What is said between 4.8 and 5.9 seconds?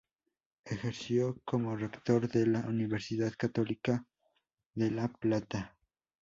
La Plata.